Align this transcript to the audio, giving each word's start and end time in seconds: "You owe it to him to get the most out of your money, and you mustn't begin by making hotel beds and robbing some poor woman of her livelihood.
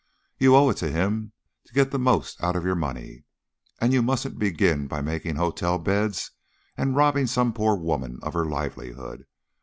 "You 0.39 0.55
owe 0.55 0.67
it 0.71 0.77
to 0.77 0.89
him 0.89 1.31
to 1.67 1.73
get 1.75 1.91
the 1.91 1.99
most 1.99 2.41
out 2.41 2.55
of 2.55 2.63
your 2.65 2.73
money, 2.73 3.25
and 3.79 3.93
you 3.93 4.01
mustn't 4.01 4.39
begin 4.39 4.87
by 4.87 4.99
making 4.99 5.35
hotel 5.35 5.77
beds 5.77 6.31
and 6.75 6.95
robbing 6.95 7.27
some 7.27 7.53
poor 7.53 7.75
woman 7.77 8.17
of 8.23 8.33
her 8.33 8.45
livelihood. 8.47 9.27